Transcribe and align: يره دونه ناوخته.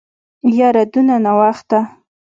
يره 0.59 0.83
دونه 0.93 1.15
ناوخته. 1.25 1.79